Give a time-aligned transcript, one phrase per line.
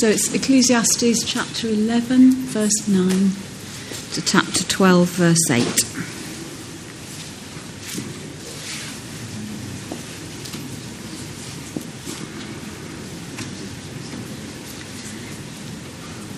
[0.00, 3.32] So it's Ecclesiastes chapter 11, verse 9
[4.14, 5.84] to chapter 12, verse 8.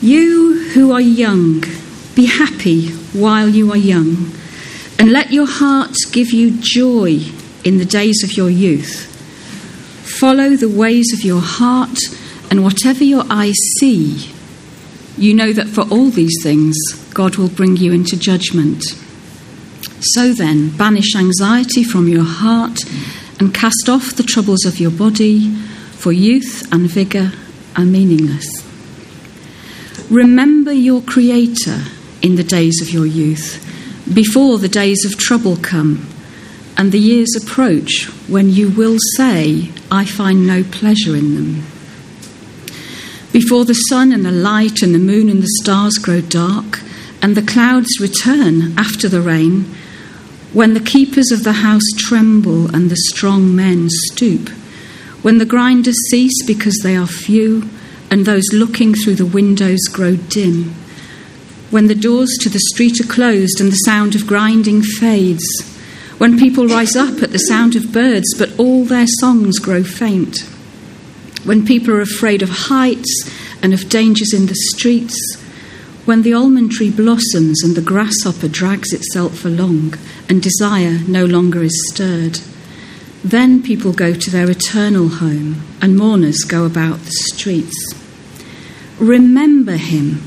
[0.02, 1.61] You who are young,
[2.16, 4.32] be happy while you are young,
[4.98, 7.20] and let your heart give you joy
[7.65, 9.09] in the days of your youth.
[10.20, 11.98] Follow the ways of your heart,
[12.51, 14.30] and whatever your eyes see,
[15.16, 16.77] you know that for all these things
[17.15, 18.83] God will bring you into judgment.
[20.01, 22.80] So then, banish anxiety from your heart
[23.39, 25.55] and cast off the troubles of your body,
[25.92, 27.33] for youth and vigour
[27.77, 28.48] are meaningless.
[30.11, 31.84] Remember your Creator
[32.20, 33.61] in the days of your youth,
[34.12, 36.12] before the days of trouble come
[36.77, 41.67] and the years approach when you will say, I find no pleasure in them.
[43.33, 46.81] Before the sun and the light and the moon and the stars grow dark,
[47.23, 49.64] and the clouds return after the rain,
[50.53, 54.51] when the keepers of the house tremble and the strong men stoop,
[55.23, 57.70] when the grinders cease because they are few,
[58.11, 60.75] and those looking through the windows grow dim.
[61.70, 65.47] When the doors to the street are closed and the sound of grinding fades.
[66.23, 70.39] When people rise up at the sound of birds, but all their songs grow faint.
[71.42, 73.29] When people are afraid of heights
[73.61, 75.19] and of dangers in the streets.
[76.05, 79.95] When the almond tree blossoms and the grasshopper drags itself along
[80.29, 82.39] and desire no longer is stirred.
[83.25, 87.95] Then people go to their eternal home and mourners go about the streets.
[89.01, 90.23] Remember him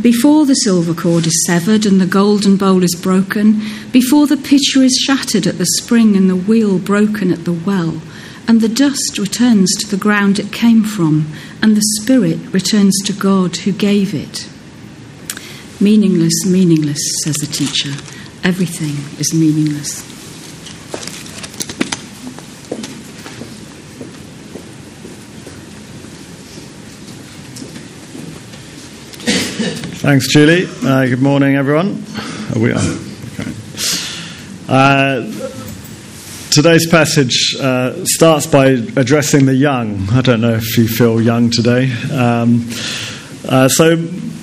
[0.00, 3.60] before the silver cord is severed and the golden bowl is broken,
[3.92, 8.00] before the pitcher is shattered at the spring and the wheel broken at the well,
[8.48, 11.26] and the dust returns to the ground it came from,
[11.60, 14.48] and the spirit returns to God who gave it.
[15.80, 17.90] Meaningless, meaningless, says the teacher.
[18.42, 20.11] Everything is meaningless.
[30.02, 30.66] Thanks, Julie.
[30.82, 32.02] Uh, good morning, everyone.
[32.56, 32.98] Oh, we are.
[33.38, 33.52] Okay.
[34.68, 35.30] Uh,
[36.50, 40.08] today's passage uh, starts by addressing the young.
[40.10, 41.92] I don't know if you feel young today.
[42.12, 42.68] Um,
[43.48, 43.92] uh, so,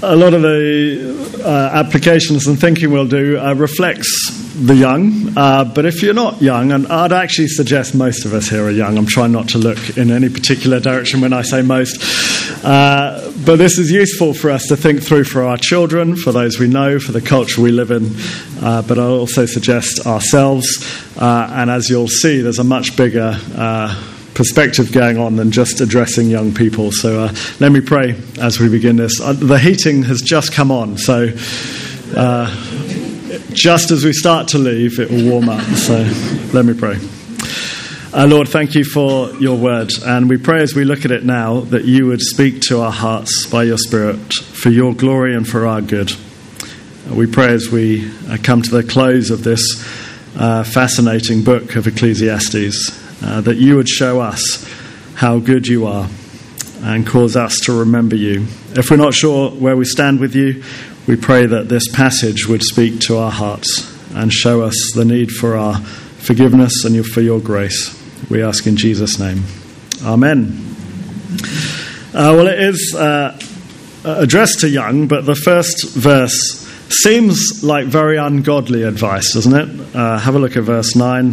[0.01, 5.37] a lot of the uh, applications and thinking we'll do uh, reflects the young.
[5.37, 8.71] Uh, but if you're not young, and I'd actually suggest most of us here are
[8.71, 12.63] young, I'm trying not to look in any particular direction when I say most.
[12.63, 16.59] Uh, but this is useful for us to think through for our children, for those
[16.59, 18.11] we know, for the culture we live in.
[18.61, 20.67] Uh, but I also suggest ourselves.
[21.17, 24.03] Uh, and as you'll see, there's a much bigger uh,
[24.33, 26.91] perspective going on than just addressing young people.
[26.91, 29.19] So uh, let me pray as we begin this.
[29.21, 31.29] Uh, the heating has just come on, so
[32.15, 32.47] uh,
[33.51, 35.63] just as we start to leave, it will warm up.
[35.75, 35.95] So
[36.53, 36.97] let me pray.
[38.11, 39.91] Uh, Lord, thank you for your word.
[40.03, 42.91] And we pray as we look at it now that you would speak to our
[42.91, 46.11] hearts by your Spirit for your glory and for our good.
[47.09, 49.61] We pray as we uh, come to the close of this
[50.35, 54.67] uh, fascinating book of Ecclesiastes uh, that you would show us
[55.15, 56.07] how good you are
[56.81, 58.47] and cause us to remember you.
[58.71, 60.63] If we're not sure where we stand with you,
[61.09, 65.31] we pray that this passage would speak to our hearts and show us the need
[65.31, 67.99] for our forgiveness and for your grace.
[68.29, 69.43] We ask in Jesus' name.
[70.03, 70.75] Amen.
[72.13, 73.39] Uh, well, it is uh,
[74.05, 79.95] addressed to young, but the first verse seems like very ungodly advice, doesn't it?
[79.95, 81.27] Uh, have a look at verse 9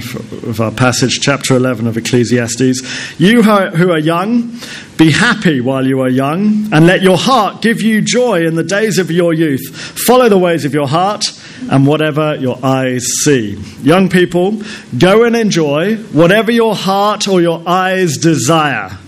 [0.49, 3.19] of our passage, chapter 11 of Ecclesiastes.
[3.19, 4.59] You who are young,
[4.97, 8.65] be happy while you are young, and let your heart give you joy in the
[8.65, 9.75] days of your youth.
[10.07, 11.25] Follow the ways of your heart
[11.71, 13.55] and whatever your eyes see.
[13.83, 14.63] Young people,
[14.99, 18.99] go and enjoy whatever your heart or your eyes desire.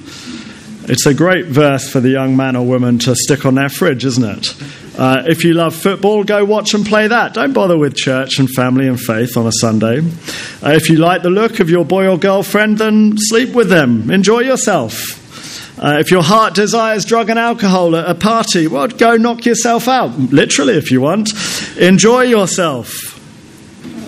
[0.90, 4.06] It's a great verse for the young man or woman to stick on their fridge,
[4.06, 4.54] isn't it?
[4.98, 7.32] Uh, if you love football, go watch and play that.
[7.32, 10.00] Don't bother with church and family and faith on a Sunday.
[10.60, 14.10] Uh, if you like the look of your boy or girlfriend, then sleep with them.
[14.10, 15.24] Enjoy yourself.
[15.80, 19.86] Uh, if your heart desires drug and alcohol at a party, well, go knock yourself
[19.86, 20.10] out.
[20.18, 21.30] Literally, if you want.
[21.78, 23.14] Enjoy yourself.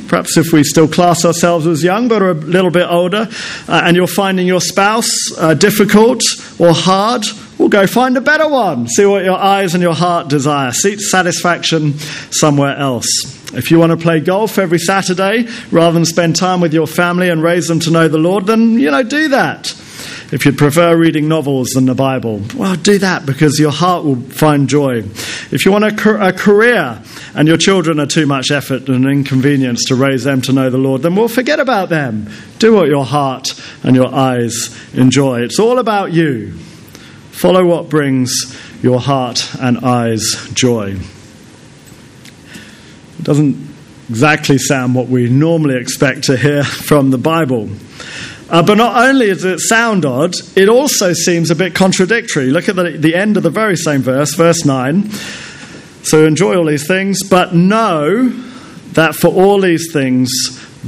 [0.08, 3.28] Perhaps if we still class ourselves as young but are a little bit older,
[3.68, 5.08] uh, and you're finding your spouse
[5.38, 6.20] uh, difficult
[6.58, 7.22] or hard,
[7.60, 8.88] well, go find a better one.
[8.88, 10.72] See what your eyes and your heart desire.
[10.72, 11.98] Seek satisfaction
[12.30, 13.06] somewhere else.
[13.52, 17.28] If you want to play golf every Saturday rather than spend time with your family
[17.28, 19.68] and raise them to know the Lord, then, you know, do that.
[20.32, 24.22] If you prefer reading novels than the Bible, well, do that because your heart will
[24.22, 25.00] find joy.
[25.50, 27.02] If you want a, a career
[27.34, 30.78] and your children are too much effort and inconvenience to raise them to know the
[30.78, 32.30] Lord, then we'll forget about them.
[32.58, 33.48] Do what your heart
[33.82, 35.42] and your eyes enjoy.
[35.42, 36.54] It's all about you.
[37.30, 40.96] Follow what brings your heart and eyes joy.
[43.18, 43.70] It doesn't
[44.08, 47.70] exactly sound what we normally expect to hear from the Bible.
[48.50, 52.46] Uh, but not only does it sound odd, it also seems a bit contradictory.
[52.46, 55.08] Look at the, the end of the very same verse, verse 9.
[56.02, 58.28] So enjoy all these things, but know
[58.92, 60.32] that for all these things,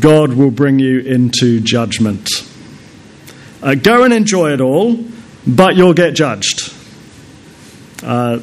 [0.00, 2.28] God will bring you into judgment.
[3.62, 4.96] Uh, go and enjoy it all,
[5.46, 6.74] but you'll get judged.
[8.02, 8.40] Uh,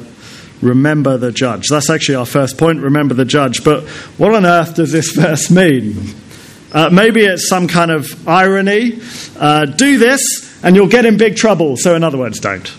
[0.60, 1.68] remember the judge.
[1.68, 3.64] That's actually our first point, remember the judge.
[3.64, 3.84] But
[4.18, 6.14] what on earth does this verse mean?
[6.72, 9.00] Uh, maybe it's some kind of irony.
[9.38, 10.22] Uh, do this
[10.62, 11.76] and you'll get in big trouble.
[11.76, 12.70] So, in other words, don't.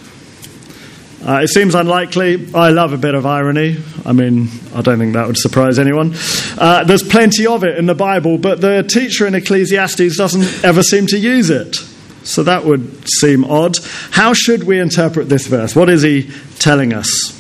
[1.23, 2.47] Uh, it seems unlikely.
[2.55, 3.77] I love a bit of irony.
[4.05, 6.15] I mean, I don't think that would surprise anyone.
[6.57, 10.81] Uh, there's plenty of it in the Bible, but the teacher in Ecclesiastes doesn't ever
[10.81, 11.77] seem to use it.
[12.23, 13.77] So that would seem odd.
[14.11, 15.75] How should we interpret this verse?
[15.75, 16.29] What is he
[16.59, 17.37] telling us?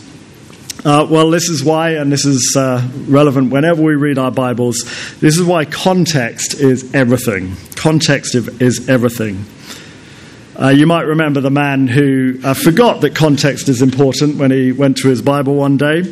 [0.83, 4.83] Uh, well, this is why, and this is uh, relevant whenever we read our Bibles,
[5.19, 7.55] this is why context is everything.
[7.75, 9.45] Context is everything.
[10.61, 14.71] Uh, you might remember the man who uh, forgot that context is important when he
[14.71, 16.03] went to his Bible one day.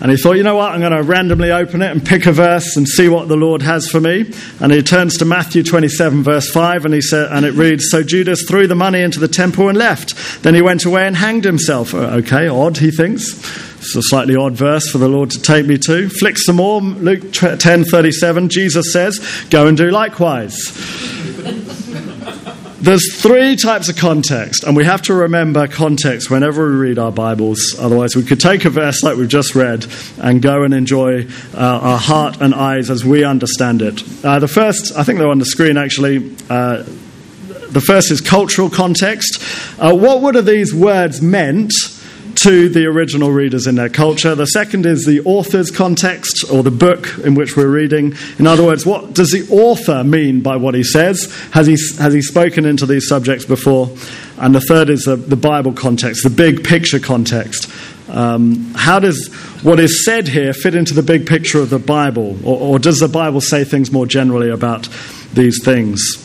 [0.00, 2.32] And he thought, you know what, I'm going to randomly open it and pick a
[2.32, 4.30] verse and see what the Lord has for me.
[4.60, 8.02] And he turns to Matthew 27, verse 5, and, he said, and it reads So
[8.02, 10.42] Judas threw the money into the temple and left.
[10.42, 11.94] Then he went away and hanged himself.
[11.94, 13.32] Uh, okay, odd, he thinks.
[13.78, 16.10] It's a slightly odd verse for the Lord to take me to.
[16.10, 16.82] Flick some more.
[16.82, 18.48] Luke 10:37.
[18.50, 19.20] Jesus says,
[19.50, 20.54] "Go and do likewise."
[22.80, 27.12] There's three types of context, and we have to remember context whenever we read our
[27.12, 27.76] Bibles.
[27.78, 29.86] Otherwise, we could take a verse like we've just read
[30.20, 34.02] and go and enjoy uh, our heart and eyes as we understand it.
[34.24, 36.34] Uh, the first, I think they're on the screen actually.
[36.50, 36.82] Uh,
[37.70, 39.40] the first is cultural context.
[39.78, 41.72] Uh, what would have these words meant
[42.36, 44.34] to the original readers in their culture.
[44.34, 48.14] The second is the author's context or the book in which we're reading.
[48.38, 51.32] In other words, what does the author mean by what he says?
[51.52, 53.90] Has he, has he spoken into these subjects before?
[54.38, 57.70] And the third is the, the Bible context, the big picture context.
[58.08, 59.32] Um, how does
[59.62, 62.38] what is said here fit into the big picture of the Bible?
[62.46, 64.88] Or, or does the Bible say things more generally about
[65.32, 66.23] these things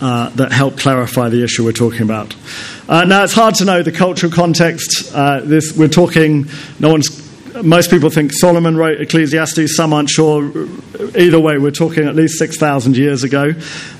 [0.00, 2.34] uh, that help clarify the issue we're talking about?
[2.88, 5.12] Uh, now, it's hard to know the cultural context.
[5.14, 6.48] Uh, this, we're talking,
[6.78, 7.19] no one's,
[7.62, 10.50] most people think Solomon wrote Ecclesiastes, some aren't sure.
[11.16, 13.52] Either way, we're talking at least 6,000 years ago.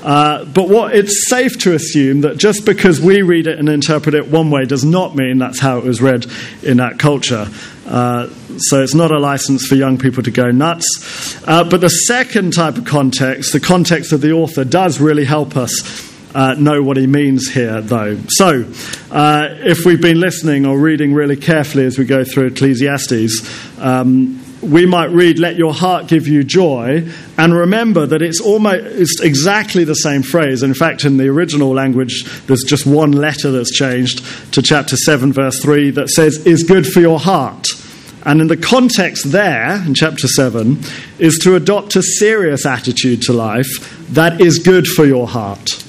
[0.02, 4.14] Uh, but what it's safe to assume that just because we read it and interpret
[4.14, 6.26] it one way does not mean that's how it was read
[6.62, 7.48] in that culture.
[7.86, 8.28] Uh,
[8.58, 11.36] so it's not a license for young people to go nuts.
[11.46, 15.56] Uh, but the second type of context, the context of the author, does really help
[15.56, 18.18] us uh, know what he means here, though.
[18.28, 18.64] So,
[19.10, 24.40] uh, if we've been listening or reading really carefully as we go through Ecclesiastes, um,
[24.62, 29.20] we might read, Let your heart give you joy, and remember that it's almost it's
[29.20, 30.62] exactly the same phrase.
[30.62, 35.32] In fact, in the original language, there's just one letter that's changed to chapter 7,
[35.32, 37.66] verse 3, that says, Is good for your heart.
[38.22, 40.78] And in the context there, in chapter 7,
[41.18, 45.79] is to adopt a serious attitude to life that is good for your heart.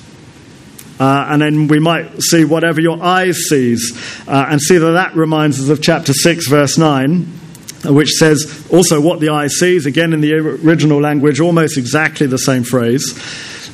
[1.02, 3.92] Uh, and then we might see whatever your eyes sees,
[4.28, 7.24] uh, and see that that reminds us of chapter 6, verse 9,
[7.86, 12.38] which says also what the eye sees, again in the original language, almost exactly the
[12.38, 13.20] same phrase.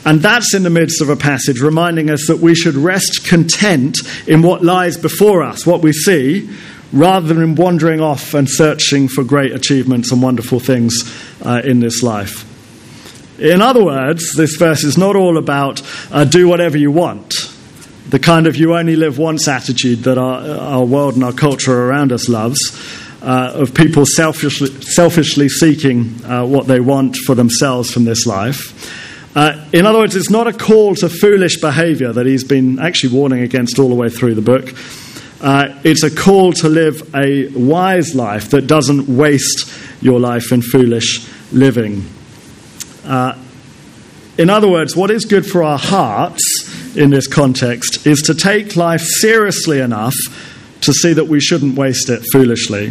[0.05, 3.97] And that's in the midst of a passage reminding us that we should rest content
[4.25, 6.49] in what lies before us, what we see,
[6.93, 10.95] rather than wandering off and searching for great achievements and wonderful things
[11.45, 12.46] uh, in this life.
[13.39, 17.33] In other words, this verse is not all about uh, do whatever you want,
[18.09, 21.73] the kind of you only live once attitude that our, our world and our culture
[21.73, 22.57] around us loves,
[23.21, 29.05] uh, of people selfishly, selfishly seeking uh, what they want for themselves from this life.
[29.35, 33.13] Uh, in other words, it's not a call to foolish behavior that he's been actually
[33.13, 34.73] warning against all the way through the book.
[35.39, 40.63] Uh, it's a call to live a wise life that doesn't waste your life in
[40.63, 42.03] foolish living.
[43.07, 43.37] Uh,
[44.37, 48.75] in other words, what is good for our hearts in this context is to take
[48.75, 50.15] life seriously enough
[50.81, 52.87] to see that we shouldn't waste it foolishly.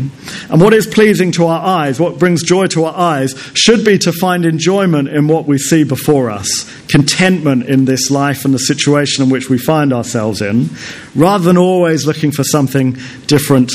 [0.51, 3.97] And what is pleasing to our eyes, what brings joy to our eyes, should be
[3.99, 8.59] to find enjoyment in what we see before us, contentment in this life and the
[8.59, 10.69] situation in which we find ourselves in,
[11.15, 12.97] rather than always looking for something
[13.27, 13.73] different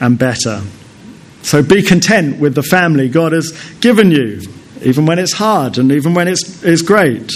[0.00, 0.60] and better.
[1.42, 4.42] So be content with the family God has given you,
[4.82, 7.32] even when it's hard and even when it's, it's great.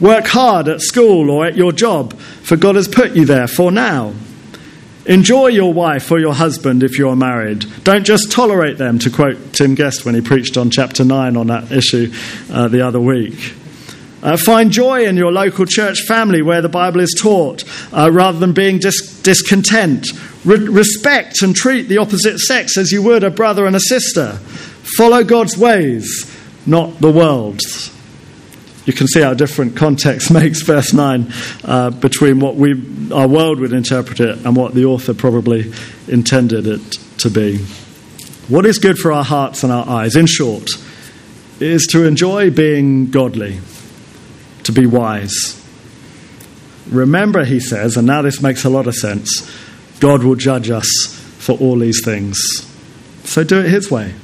[0.00, 3.70] Work hard at school or at your job, for God has put you there for
[3.70, 4.14] now.
[5.06, 7.64] Enjoy your wife or your husband if you're married.
[7.84, 11.48] Don't just tolerate them, to quote Tim Guest when he preached on chapter 9 on
[11.48, 12.12] that issue
[12.50, 13.54] uh, the other week.
[14.22, 18.38] Uh, find joy in your local church family where the Bible is taught uh, rather
[18.38, 20.06] than being dis- discontent.
[20.44, 24.32] Re- respect and treat the opposite sex as you would a brother and a sister.
[24.96, 26.26] Follow God's ways,
[26.66, 27.90] not the world's
[28.90, 31.32] you can see how different context makes verse 9
[31.64, 32.72] uh, between what we,
[33.12, 35.72] our world would interpret it and what the author probably
[36.08, 36.82] intended it
[37.18, 37.58] to be.
[38.48, 40.70] What is good for our hearts and our eyes, in short,
[41.60, 43.60] is to enjoy being godly,
[44.64, 45.56] to be wise.
[46.88, 49.48] Remember, he says, and now this makes a lot of sense
[50.00, 50.88] God will judge us
[51.38, 52.38] for all these things.
[53.24, 54.14] So do it his way.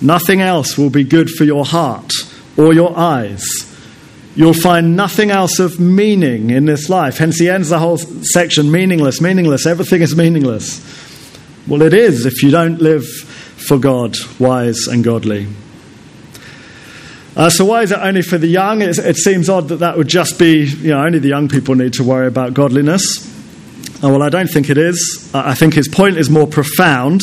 [0.00, 2.12] Nothing else will be good for your heart
[2.56, 3.46] or your eyes.
[4.36, 7.18] You'll find nothing else of meaning in this life.
[7.18, 9.66] Hence, he ends the whole section meaningless, meaningless.
[9.66, 10.80] Everything is meaningless.
[11.66, 15.48] Well, it is if you don't live for God, wise and godly.
[17.36, 18.82] Uh, so, why is it only for the young?
[18.82, 21.74] It, it, seems odd that that would just be, you know, only the young people
[21.74, 23.26] need to worry about godliness.
[24.02, 25.30] Uh, well, I don't think it is.
[25.34, 27.22] I think his point is more profound.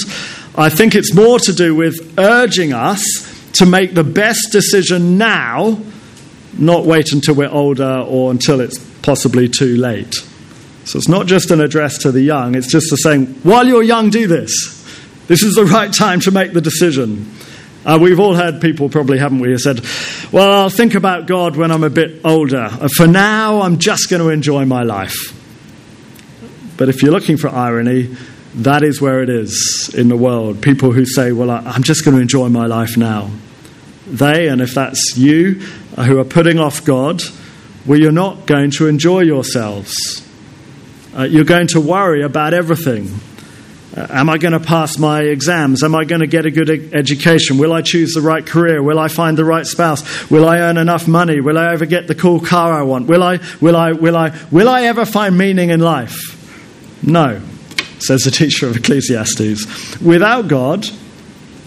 [0.57, 3.03] I think it's more to do with urging us
[3.53, 5.77] to make the best decision now,
[6.57, 10.13] not wait until we're older or until it's possibly too late.
[10.85, 13.83] So it's not just an address to the young, it's just a saying, while you're
[13.83, 14.81] young, do this.
[15.27, 17.31] This is the right time to make the decision.
[17.85, 19.81] Uh, we've all heard people, probably haven't we, who said,
[20.31, 22.69] Well, I'll think about God when I'm a bit older.
[22.71, 25.33] Uh, for now, I'm just going to enjoy my life.
[26.77, 28.15] But if you're looking for irony,
[28.55, 30.62] that is where it is in the world.
[30.62, 33.29] People who say, Well, I'm just going to enjoy my life now
[34.07, 35.62] they, and if that's you,
[35.97, 37.21] uh, who are putting off God,
[37.85, 40.27] well, you're not going to enjoy yourselves.
[41.15, 43.09] Uh, you're going to worry about everything.
[43.95, 45.83] Uh, am I going to pass my exams?
[45.83, 47.57] Am I going to get a good education?
[47.57, 48.83] Will I choose the right career?
[48.83, 50.29] Will I find the right spouse?
[50.29, 51.39] Will I earn enough money?
[51.39, 53.07] Will I ever get the cool car I want?
[53.07, 56.41] Will I, will I, will I, will I ever find meaning in life?
[57.03, 57.41] No,
[57.99, 60.01] says the teacher of Ecclesiastes.
[60.01, 60.85] Without God,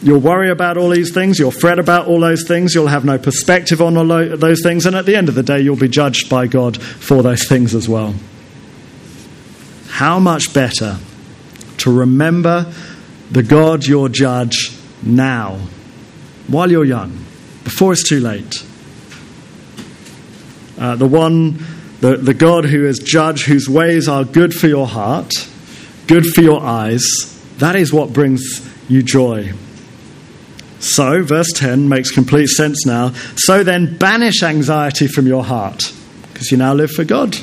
[0.00, 3.18] You'll worry about all these things, you'll fret about all those things, you'll have no
[3.18, 6.30] perspective on all those things, and at the end of the day, you'll be judged
[6.30, 8.14] by God for those things as well.
[9.88, 10.99] How much better
[11.78, 12.73] to remember
[13.30, 15.58] the God your judge now,
[16.47, 17.25] while you're young,
[17.64, 18.64] before it's too late.
[20.78, 21.58] Uh, the one,
[22.00, 25.32] the, the God who is judge, whose ways are good for your heart,
[26.09, 27.05] good for your eyes,
[27.59, 29.53] that is what brings you joy.
[30.81, 33.12] So, verse 10 makes complete sense now.
[33.37, 35.93] So then, banish anxiety from your heart,
[36.33, 37.37] because you now live for God.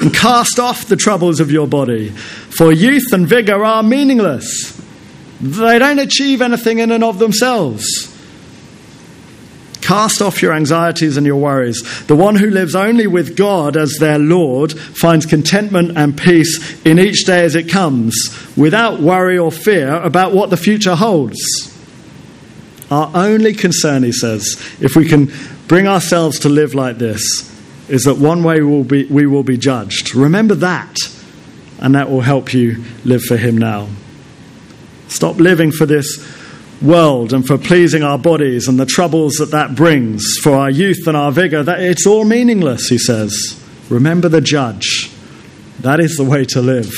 [0.00, 4.72] And cast off the troubles of your body, for youth and vigor are meaningless.
[5.40, 8.05] They don't achieve anything in and of themselves.
[9.86, 11.80] Cast off your anxieties and your worries.
[12.08, 16.98] The one who lives only with God as their Lord finds contentment and peace in
[16.98, 18.12] each day as it comes,
[18.56, 21.38] without worry or fear about what the future holds.
[22.90, 25.32] Our only concern, he says, if we can
[25.68, 27.22] bring ourselves to live like this,
[27.88, 30.16] is that one way we'll be, we will be judged.
[30.16, 30.96] Remember that,
[31.78, 33.86] and that will help you live for him now.
[35.06, 36.35] Stop living for this
[36.82, 41.06] world and for pleasing our bodies and the troubles that that brings for our youth
[41.06, 41.62] and our vigor.
[41.62, 43.62] That it's all meaningless, he says.
[43.88, 45.10] Remember the judge.
[45.80, 46.92] That is the way to live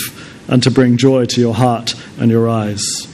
[0.48, 3.06] and to bring joy to your heart and your eyes.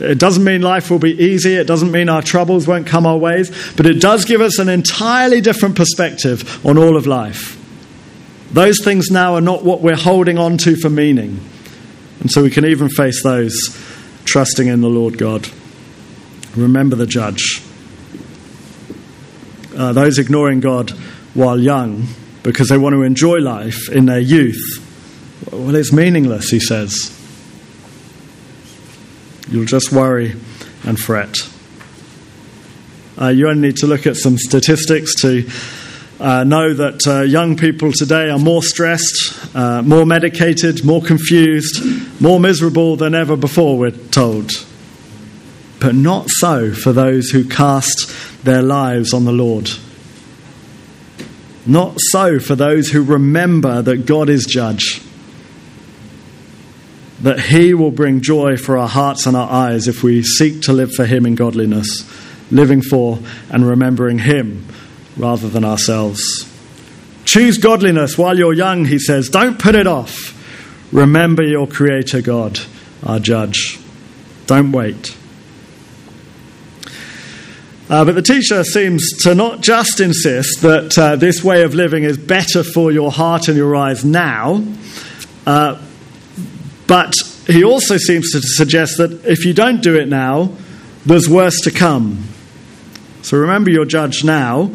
[0.00, 1.54] It doesn't mean life will be easy.
[1.54, 3.50] It doesn't mean our troubles won't come our ways.
[3.76, 7.56] But it does give us an entirely different perspective on all of life.
[8.52, 11.40] Those things now are not what we're holding on to for meaning.
[12.20, 13.54] And so we can even face those
[14.24, 15.48] trusting in the Lord God.
[16.56, 17.62] Remember the judge.
[19.76, 20.90] Uh, those ignoring God
[21.34, 22.06] while young
[22.42, 24.86] because they want to enjoy life in their youth,
[25.52, 27.16] well, it's meaningless, he says.
[29.48, 30.34] You'll just worry
[30.84, 31.34] and fret.
[33.20, 35.48] Uh, you only need to look at some statistics to
[36.20, 42.20] uh, know that uh, young people today are more stressed, uh, more medicated, more confused,
[42.20, 44.52] more miserable than ever before, we're told.
[45.80, 49.70] But not so for those who cast their lives on the Lord.
[51.66, 55.02] Not so for those who remember that God is judge.
[57.22, 60.72] That He will bring joy for our hearts and our eyes if we seek to
[60.72, 62.08] live for Him in godliness,
[62.50, 63.18] living for
[63.50, 64.66] and remembering Him
[65.16, 66.22] rather than ourselves.
[67.24, 69.28] Choose godliness while you're young, he says.
[69.28, 70.36] Don't put it off.
[70.92, 72.58] Remember your Creator God,
[73.04, 73.78] our judge.
[74.46, 75.16] Don't wait.
[77.90, 82.04] Uh, but the teacher seems to not just insist that uh, this way of living
[82.04, 84.64] is better for your heart and your eyes now,
[85.44, 85.76] uh,
[86.86, 87.12] but
[87.48, 90.52] he also seems to suggest that if you don't do it now,
[91.04, 92.22] there's worse to come.
[93.22, 94.70] So remember your judge now,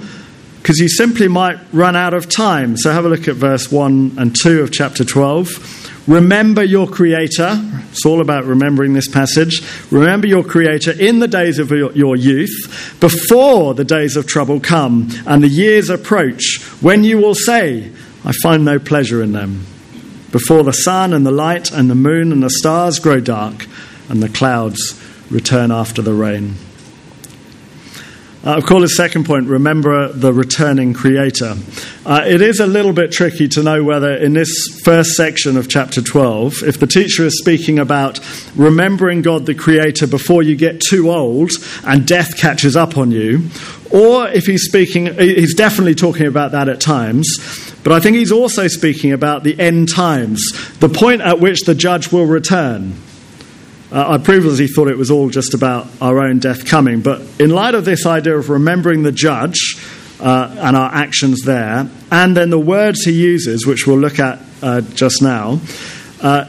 [0.57, 2.75] because you simply might run out of time.
[2.75, 5.84] So have a look at verse 1 and 2 of chapter 12.
[6.07, 7.59] Remember your Creator.
[7.91, 9.61] It's all about remembering this passage.
[9.91, 15.09] Remember your Creator in the days of your, youth, before the days of trouble come
[15.25, 17.91] and the years approach, when you will say,
[18.23, 19.65] I find no pleasure in them.
[20.31, 23.67] Before the sun and the light and the moon and the stars grow dark
[24.09, 26.55] and the clouds return after the rain.
[28.45, 31.55] Uh, course, the second point, remember the returning creator.
[32.05, 35.67] Uh, it is a little bit tricky to know whether in this first section of
[35.67, 38.19] chapter 12, if the teacher is speaking about
[38.55, 41.53] remembering God the creator before you get too old
[41.85, 43.49] and death catches up on you,
[43.89, 47.39] or if he's speaking, he's definitely talking about that at times,
[47.83, 51.73] but I think he's also speaking about the end times, the point at which the
[51.73, 52.93] judge will return.
[53.91, 57.51] Uh, I previously thought it was all just about our own death coming, but in
[57.51, 59.77] light of this idea of remembering the judge
[60.19, 64.39] uh, and our actions there, and then the words he uses, which we'll look at
[64.61, 65.59] uh, just now,
[66.21, 66.45] uh,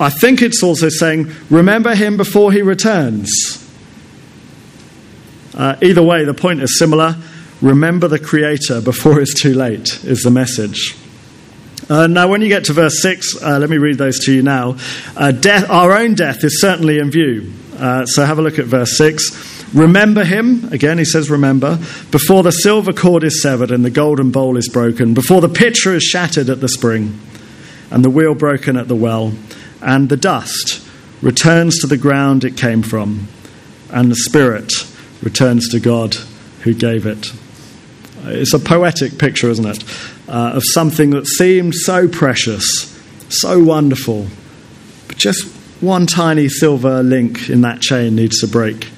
[0.00, 3.30] I think it's also saying, remember him before he returns.
[5.54, 7.16] Uh, either way, the point is similar.
[7.60, 10.96] Remember the Creator before it's too late, is the message.
[11.88, 14.42] Uh, now, when you get to verse 6, uh, let me read those to you
[14.42, 14.76] now.
[15.16, 17.50] Uh, death, our own death is certainly in view.
[17.78, 19.74] Uh, so have a look at verse 6.
[19.74, 21.78] Remember him, again he says, remember,
[22.10, 25.94] before the silver cord is severed and the golden bowl is broken, before the pitcher
[25.94, 27.18] is shattered at the spring,
[27.90, 29.32] and the wheel broken at the well,
[29.80, 30.86] and the dust
[31.22, 33.28] returns to the ground it came from,
[33.90, 34.72] and the spirit
[35.22, 36.14] returns to God
[36.62, 37.32] who gave it.
[38.24, 39.84] It's a poetic picture, isn't it?
[40.28, 42.64] uh, of something that seemed so precious,
[43.28, 44.26] so wonderful,
[45.06, 45.46] but just
[45.80, 48.90] one tiny silver link in that chain needs to break,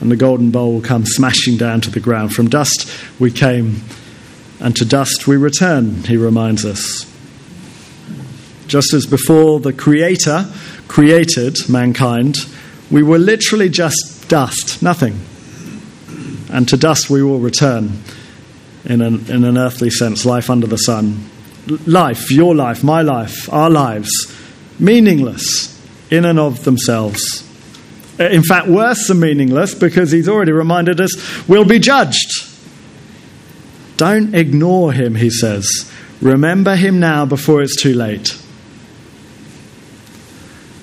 [0.00, 2.34] and the golden bowl will come smashing down to the ground.
[2.34, 3.82] From dust we came,
[4.58, 7.06] and to dust we return, he reminds us.
[8.66, 10.46] Just as before the Creator
[10.88, 12.36] created mankind,
[12.90, 15.20] we were literally just dust, nothing.
[16.52, 18.02] And to dust we will return
[18.84, 21.28] in an, in an earthly sense, life under the sun.
[21.86, 24.10] Life, your life, my life, our lives,
[24.78, 25.70] meaningless
[26.10, 27.46] in and of themselves.
[28.18, 32.46] Uh, in fact, worse than meaningless because he's already reminded us we'll be judged.
[33.96, 35.90] Don't ignore him, he says.
[36.20, 38.36] Remember him now before it's too late.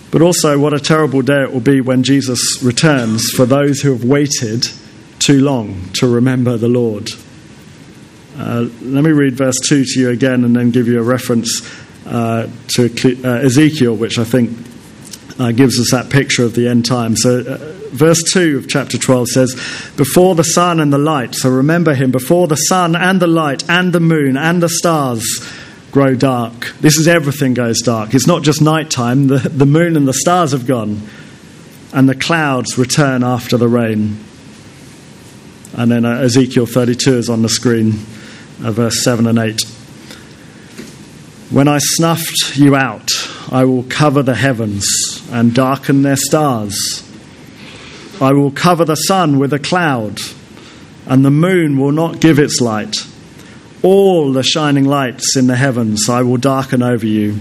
[0.10, 3.92] But also, what a terrible day it will be when Jesus returns for those who
[3.92, 4.68] have waited
[5.20, 7.10] too long to remember the Lord.
[8.38, 11.68] Uh, let me read verse 2 to you again and then give you a reference
[12.06, 12.86] uh, to
[13.24, 14.52] uh, Ezekiel, which I think
[15.40, 17.16] uh, gives us that picture of the end time.
[17.16, 17.58] So, uh,
[17.90, 19.54] verse 2 of chapter 12 says,
[19.98, 23.68] Before the sun and the light, so remember him, before the sun and the light
[23.68, 25.26] and the moon and the stars
[25.92, 26.74] grow dark.
[26.80, 28.14] This is everything goes dark.
[28.14, 31.02] It's not just nighttime, the, the moon and the stars have gone,
[31.92, 34.24] and the clouds return after the rain.
[35.74, 37.94] And then Ezekiel 32 is on the screen
[38.64, 39.62] Uh, verse 7 and 8.
[41.50, 43.10] When I snuffed you out,
[43.52, 44.86] I will cover the heavens
[45.32, 46.76] and darken their stars.
[48.20, 50.20] I will cover the sun with a cloud,
[51.06, 53.08] and the moon will not give its light.
[53.84, 57.40] All the shining lights in the heavens I will darken over you.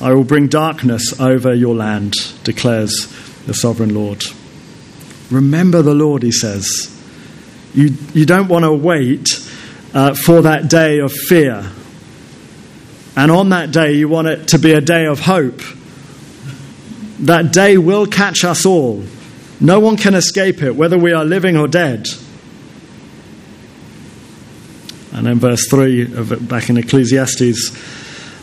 [0.00, 2.14] I will bring darkness over your land,
[2.44, 3.06] declares
[3.46, 4.24] the sovereign Lord.
[5.30, 6.92] Remember the Lord, he says.
[7.74, 9.28] You, you don't want to wait
[9.96, 11.64] uh, for that day of fear.
[13.16, 15.62] And on that day, you want it to be a day of hope.
[17.20, 19.02] That day will catch us all.
[19.58, 22.08] No one can escape it, whether we are living or dead.
[25.12, 27.70] And then verse 3 of it back in Ecclesiastes,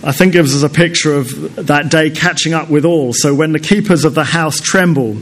[0.04, 3.14] I think gives us a picture of that day catching up with all.
[3.14, 5.18] So when the keepers of the house tremble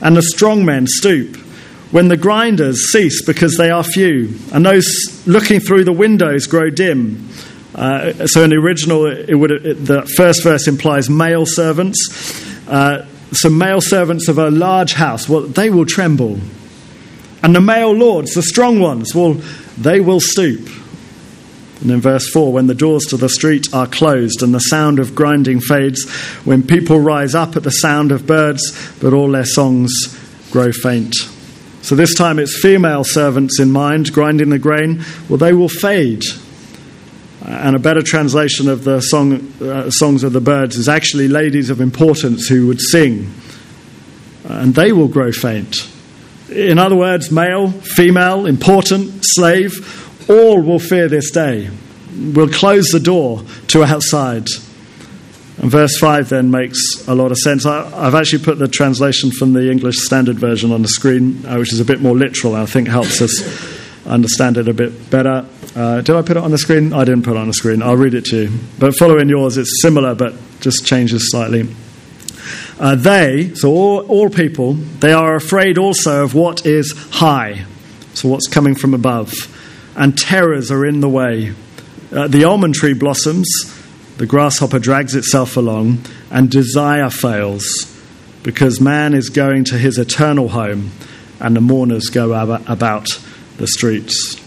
[0.00, 1.45] and the strong men stoop,
[1.90, 4.86] when the grinders cease because they are few, and those
[5.26, 7.28] looking through the windows grow dim.
[7.74, 11.98] Uh, so in the original, it would, it, the first verse implies male servants.
[12.66, 16.40] Uh, so male servants of a large house, well, they will tremble.
[17.42, 19.34] And the male lords, the strong ones, well,
[19.76, 20.68] they will stoop.
[21.82, 24.98] And in verse 4, when the doors to the street are closed and the sound
[24.98, 26.08] of grinding fades,
[26.44, 29.92] when people rise up at the sound of birds, but all their songs
[30.50, 31.14] grow faint.
[31.86, 36.24] So this time it's female servants in mind, grinding the grain, well, they will fade.
[37.42, 41.70] And a better translation of the song, uh, songs of the birds is actually ladies
[41.70, 43.32] of importance who would sing,
[44.46, 45.88] and they will grow faint.
[46.50, 51.70] In other words, male, female, important, slave, all will fear this day.
[52.16, 54.48] We'll close the door to outside.
[55.58, 57.64] And verse 5 then makes a lot of sense.
[57.64, 61.56] I, have actually put the translation from the English Standard Version on the screen, uh,
[61.56, 65.46] which is a bit more literal, I think helps us understand it a bit better.
[65.74, 66.92] Uh, did I put it on the screen?
[66.92, 67.82] I didn't put it on the screen.
[67.82, 68.58] I'll read it to you.
[68.78, 71.68] But following yours, it's similar, but just changes slightly.
[72.78, 77.64] Uh, they, so all, all people, they are afraid also of what is high,
[78.14, 79.32] so what's coming from above
[79.96, 81.54] and terrors are in the way.
[82.12, 83.48] Uh, the almond tree blossoms,
[84.16, 87.64] the grasshopper drags itself along, and desire fails
[88.42, 90.92] because man is going to his eternal home
[91.40, 93.06] and the mourners go about
[93.58, 94.40] the streets.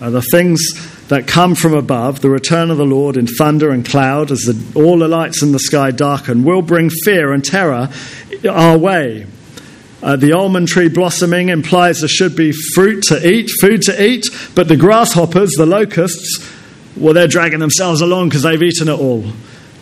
[0.00, 0.60] Uh, the things
[1.08, 4.80] that come from above, the return of the Lord in thunder and cloud, as the,
[4.80, 7.88] all the lights in the sky darken, will bring fear and terror
[8.48, 9.26] our way.
[10.02, 14.26] Uh, the almond tree blossoming implies there should be fruit to eat, food to eat,
[14.54, 16.47] but the grasshoppers, the locusts,
[16.98, 19.24] well, they're dragging themselves along because they've eaten it all.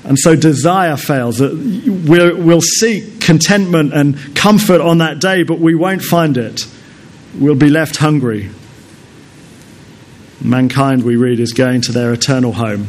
[0.04, 1.40] And so desire fails.
[1.40, 6.62] Uh, we'll, we'll seek contentment and comfort on that day, but we won't find it.
[7.36, 8.50] We'll be left hungry.
[10.40, 12.86] Mankind, we read, is going to their eternal home.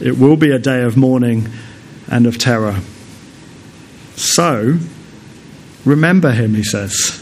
[0.00, 1.48] It will be a day of mourning
[2.10, 2.80] and of terror.
[4.16, 4.78] So,
[5.84, 7.18] Remember him, he says.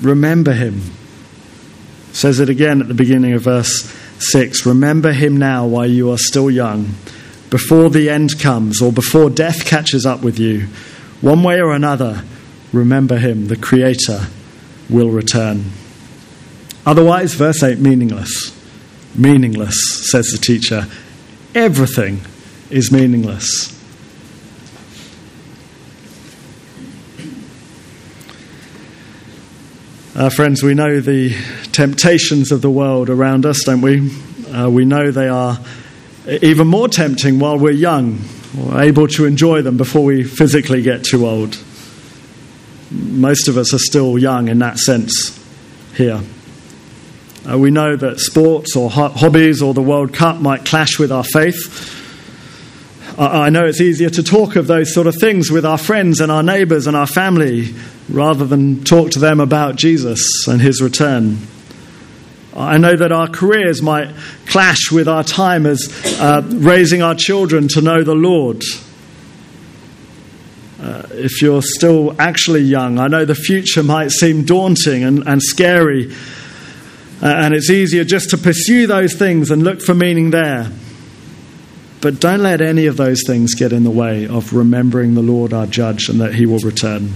[0.00, 0.82] Remember him.
[2.14, 6.16] Says it again at the beginning of verse 6 Remember him now while you are
[6.16, 6.94] still young,
[7.50, 10.68] before the end comes or before death catches up with you.
[11.20, 12.22] One way or another,
[12.72, 14.28] remember him, the Creator
[14.88, 15.72] will return.
[16.86, 18.56] Otherwise, verse 8, meaningless.
[19.16, 20.86] Meaningless, says the teacher.
[21.52, 22.20] Everything
[22.70, 23.73] is meaningless.
[30.16, 31.34] Uh, friends, we know the
[31.72, 34.12] temptations of the world around us, don't we?
[34.48, 35.58] Uh, we know they are
[36.40, 38.20] even more tempting while we're young,
[38.62, 41.58] or able to enjoy them before we physically get too old.
[42.92, 45.36] Most of us are still young in that sense
[45.96, 46.20] here.
[47.50, 51.10] Uh, we know that sports or ho- hobbies or the World Cup might clash with
[51.10, 51.93] our faith.
[53.16, 56.32] I know it's easier to talk of those sort of things with our friends and
[56.32, 57.72] our neighbours and our family
[58.08, 61.38] rather than talk to them about Jesus and his return.
[62.56, 64.12] I know that our careers might
[64.46, 65.88] clash with our time as
[66.20, 68.62] uh, raising our children to know the Lord.
[70.80, 75.40] Uh, if you're still actually young, I know the future might seem daunting and, and
[75.40, 76.12] scary,
[77.22, 80.70] uh, and it's easier just to pursue those things and look for meaning there.
[82.04, 85.54] But don't let any of those things get in the way of remembering the Lord
[85.54, 87.14] our judge and that he will return.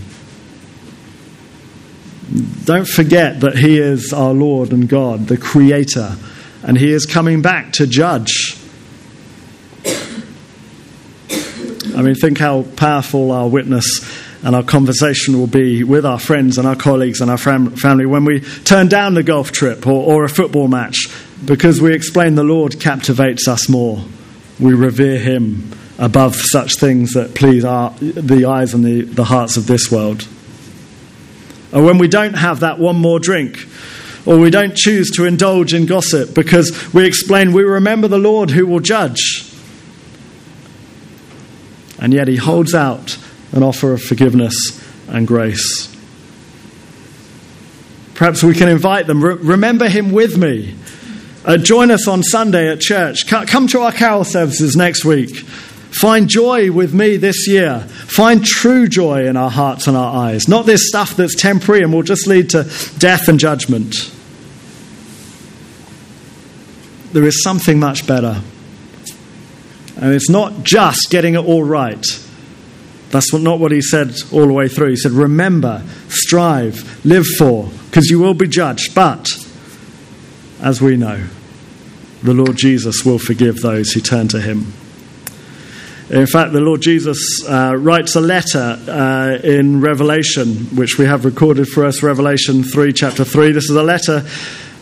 [2.64, 6.16] Don't forget that he is our Lord and God, the Creator,
[6.62, 8.57] and he is coming back to judge.
[11.94, 13.85] I mean, think how powerful our witness
[14.42, 18.07] and our conversation will be with our friends and our colleagues and our fam- family
[18.07, 20.96] when we turn down the golf trip or, or a football match
[21.44, 24.03] because we explain the Lord captivates us more
[24.60, 29.56] we revere him above such things that please our, the eyes and the, the hearts
[29.56, 30.26] of this world.
[31.72, 33.66] And when we don't have that one more drink,
[34.26, 38.50] or we don't choose to indulge in gossip because we explain we remember the Lord
[38.50, 39.50] who will judge.
[41.98, 43.18] And yet he holds out
[43.52, 44.54] an offer of forgiveness
[45.08, 45.94] and grace.
[48.14, 49.22] Perhaps we can invite them.
[49.22, 50.74] Remember him with me
[51.48, 53.26] uh, join us on Sunday at church.
[53.26, 55.37] Come to our carol services next week.
[55.37, 57.80] Find joy with me this year.
[57.80, 60.46] Find true joy in our hearts and our eyes.
[60.46, 63.94] Not this stuff that's temporary and will just lead to death and judgment.
[67.12, 68.42] there is something much better.
[69.96, 72.04] And it's not just getting it all right.
[73.11, 74.90] That's not what he said all the way through.
[74.90, 78.94] He said, Remember, strive, live for, because you will be judged.
[78.94, 79.28] But,
[80.61, 81.26] as we know,
[82.22, 84.72] the Lord Jesus will forgive those who turn to him.
[86.11, 91.24] In fact, the Lord Jesus uh, writes a letter uh, in Revelation, which we have
[91.24, 93.52] recorded for us, Revelation 3, chapter 3.
[93.52, 94.24] This is a letter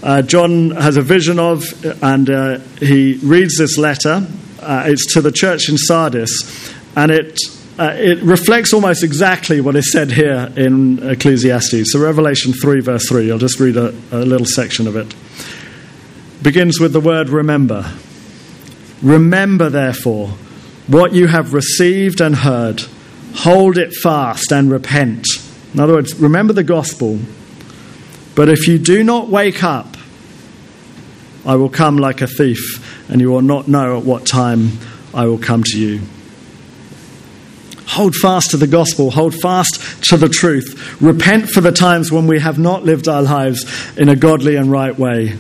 [0.03, 1.64] uh, John has a vision of,
[2.03, 4.27] and uh, he reads this letter.
[4.61, 7.38] Uh, it's to the church in Sardis, and it,
[7.79, 11.92] uh, it reflects almost exactly what is said here in Ecclesiastes.
[11.92, 15.12] So, Revelation 3, verse 3, I'll just read a, a little section of it.
[16.46, 17.92] Begins with the word remember.
[19.02, 20.28] Remember, therefore,
[20.87, 22.82] what you have received and heard,
[23.35, 25.26] hold it fast and repent.
[25.74, 27.18] In other words, remember the gospel.
[28.37, 29.96] But if you do not wake up,
[31.44, 34.78] I will come like a thief, and you will not know at what time
[35.12, 36.00] I will come to you.
[37.88, 40.96] Hold fast to the gospel, hold fast to the truth.
[41.02, 43.66] Repent for the times when we have not lived our lives
[43.98, 45.37] in a godly and right way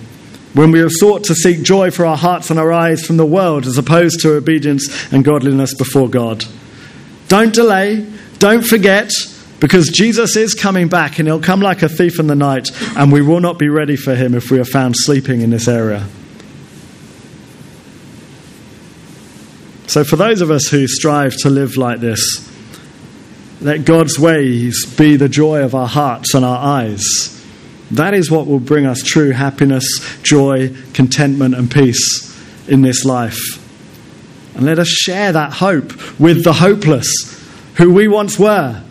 [0.56, 3.26] when we have sought to seek joy for our hearts and our eyes from the
[3.26, 6.46] world as opposed to obedience and godliness before God.
[7.28, 9.12] Don't delay, don't forget,
[9.60, 13.12] because Jesus is coming back and he'll come like a thief in the night, and
[13.12, 16.06] we will not be ready for him if we are found sleeping in this area.
[19.88, 22.50] So, for those of us who strive to live like this,
[23.60, 27.35] let God's ways be the joy of our hearts and our eyes.
[27.90, 29.86] That is what will bring us true happiness,
[30.22, 32.34] joy, contentment, and peace
[32.68, 33.38] in this life.
[34.56, 37.08] And let us share that hope with the hopeless,
[37.76, 38.82] who we once were,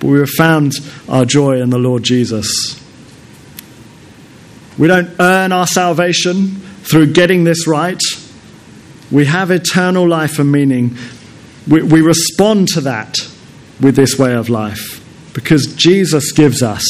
[0.00, 0.72] but we have found
[1.08, 2.82] our joy in the Lord Jesus.
[4.78, 8.00] We don't earn our salvation through getting this right.
[9.10, 10.96] We have eternal life and meaning.
[11.68, 13.16] We, we respond to that
[13.80, 15.04] with this way of life
[15.34, 16.84] because Jesus gives us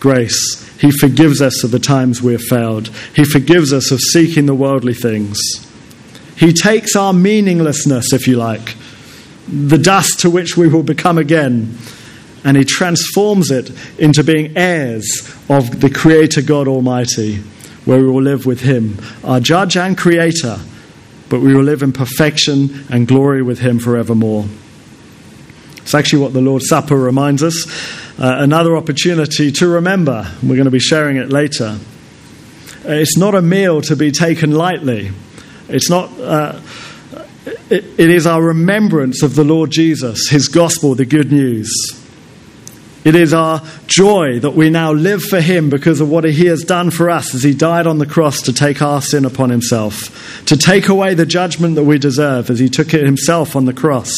[0.00, 2.88] grace he forgives us of the times we have failed.
[3.14, 5.38] He forgives us of seeking the worldly things.
[6.36, 8.76] He takes our meaninglessness, if you like,
[9.48, 11.76] the dust to which we will become again,
[12.44, 17.38] and He transforms it into being heirs of the Creator God Almighty,
[17.84, 20.58] where we will live with Him, our Judge and Creator,
[21.28, 24.44] but we will live in perfection and glory with Him forevermore.
[25.78, 27.66] It's actually what the Lord's Supper reminds us
[28.18, 30.30] another opportunity to remember.
[30.42, 31.78] We're going to be sharing it later.
[32.84, 35.10] It's not a meal to be taken lightly.
[35.68, 36.10] It's not.
[36.18, 36.60] Uh,
[37.70, 41.70] it, it is our remembrance of the Lord Jesus, His gospel, the good news.
[43.04, 46.62] It is our joy that we now live for Him because of what He has
[46.62, 50.44] done for us as He died on the cross to take our sin upon Himself,
[50.46, 53.72] to take away the judgment that we deserve as He took it Himself on the
[53.72, 54.12] cross,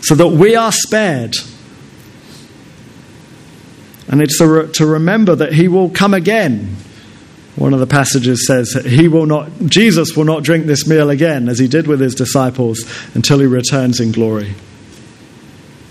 [0.00, 1.36] so that we are spared
[4.08, 6.76] and it's to remember that he will come again.
[7.56, 11.48] One of the passages says he will not Jesus will not drink this meal again
[11.48, 14.54] as he did with his disciples until he returns in glory.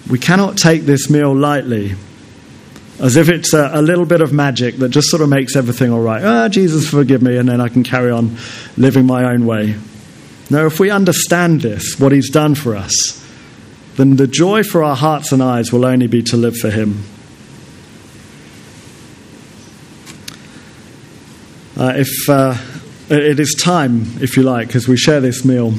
[0.09, 1.95] We cannot take this meal lightly
[2.99, 5.91] as if it's a, a, little bit of magic that just sort of makes everything
[5.91, 6.23] all right.
[6.23, 8.37] Ah, Jesus, forgive me, and then I can carry on
[8.77, 9.75] living my own way.
[10.49, 13.21] No, if we understand this, what He's done for us,
[13.95, 17.03] then the joy for our hearts and eyes will only be to live for Him.
[21.77, 22.55] Uh, if uh,
[23.09, 25.73] it is time, if you like, as we share this meal,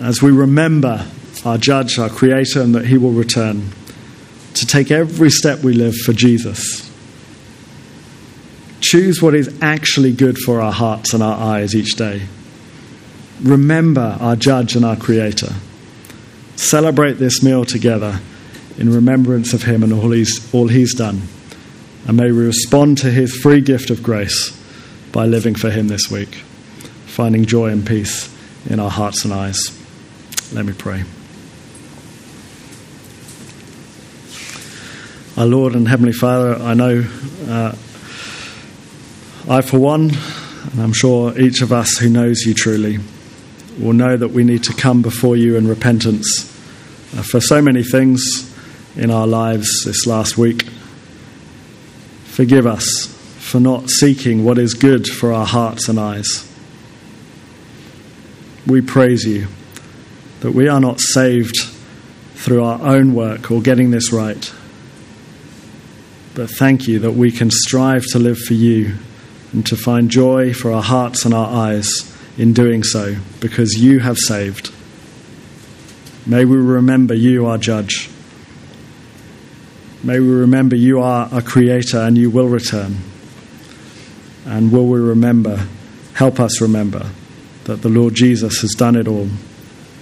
[0.00, 1.06] as we remember
[1.46, 3.70] our judge, our creator, and that he will return,
[4.52, 6.92] to take every step we live for Jesus.
[8.80, 12.22] Choose what is actually good for our hearts and our eyes each day.
[13.42, 15.54] Remember our judge and our creator.
[16.56, 18.20] Celebrate this meal together
[18.76, 21.22] in remembrance of him and all he's, all he's done.
[22.06, 24.60] And may we respond to his free gift of grace
[25.14, 26.34] by living for Him this week,
[27.06, 28.28] finding joy and peace
[28.68, 29.70] in our hearts and eyes.
[30.52, 31.04] Let me pray.
[35.36, 37.06] Our Lord and Heavenly Father, I know
[37.46, 37.76] uh,
[39.48, 40.10] I, for one,
[40.72, 42.98] and I'm sure each of us who knows you truly,
[43.78, 46.44] will know that we need to come before you in repentance
[47.16, 48.52] uh, for so many things
[48.96, 50.64] in our lives this last week.
[52.24, 53.13] Forgive us
[53.44, 56.50] for not seeking what is good for our hearts and eyes.
[58.66, 59.48] We praise you
[60.40, 61.54] that we are not saved
[62.34, 64.50] through our own work or getting this right.
[66.34, 68.94] But thank you that we can strive to live for you
[69.52, 71.90] and to find joy for our hearts and our eyes
[72.38, 74.72] in doing so because you have saved.
[76.26, 78.08] May we remember you, our judge.
[80.02, 82.96] May we remember you are our creator and you will return.
[84.44, 85.66] And will we remember,
[86.14, 87.10] help us remember,
[87.64, 89.28] that the Lord Jesus has done it all,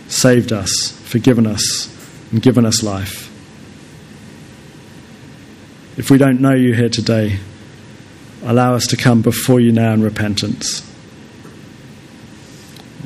[0.09, 1.89] saved us, forgiven us,
[2.33, 3.29] and given us life.
[5.97, 7.39] If we don't know you here today,
[8.43, 10.89] allow us to come before you now in repentance.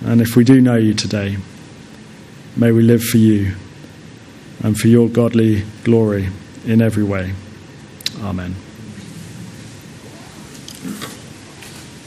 [0.04, 1.36] And if we do know you today,
[2.56, 3.54] may we live for you
[4.62, 6.28] and for your godly glory
[6.64, 7.32] in every way.
[8.20, 8.65] Amen.